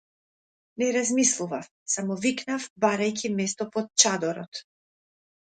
[0.83, 1.67] Не размислував,
[1.97, 4.65] само викнав барајќи место под чадорот.